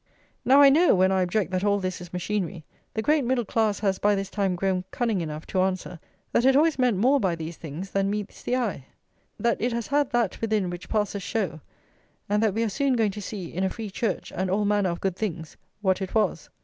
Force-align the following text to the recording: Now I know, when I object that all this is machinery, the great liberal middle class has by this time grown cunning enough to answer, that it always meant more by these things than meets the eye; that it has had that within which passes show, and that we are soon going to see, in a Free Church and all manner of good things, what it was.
Now 0.43 0.61
I 0.63 0.69
know, 0.69 0.95
when 0.95 1.11
I 1.11 1.21
object 1.21 1.51
that 1.51 1.63
all 1.63 1.77
this 1.79 2.01
is 2.01 2.11
machinery, 2.11 2.65
the 2.95 3.03
great 3.03 3.17
liberal 3.17 3.27
middle 3.27 3.45
class 3.45 3.81
has 3.81 3.99
by 3.99 4.15
this 4.15 4.31
time 4.31 4.55
grown 4.55 4.83
cunning 4.89 5.21
enough 5.21 5.45
to 5.45 5.61
answer, 5.61 5.99
that 6.31 6.43
it 6.43 6.55
always 6.55 6.79
meant 6.79 6.97
more 6.97 7.19
by 7.19 7.35
these 7.35 7.55
things 7.55 7.91
than 7.91 8.09
meets 8.09 8.41
the 8.41 8.55
eye; 8.55 8.85
that 9.39 9.61
it 9.61 9.71
has 9.73 9.85
had 9.85 10.09
that 10.09 10.41
within 10.41 10.71
which 10.71 10.89
passes 10.89 11.21
show, 11.21 11.61
and 12.27 12.41
that 12.41 12.55
we 12.55 12.63
are 12.63 12.67
soon 12.69 12.93
going 12.93 13.11
to 13.11 13.21
see, 13.21 13.53
in 13.53 13.63
a 13.63 13.69
Free 13.69 13.91
Church 13.91 14.31
and 14.35 14.49
all 14.49 14.65
manner 14.65 14.89
of 14.89 15.01
good 15.01 15.15
things, 15.15 15.55
what 15.81 16.01
it 16.01 16.15
was. 16.15 16.49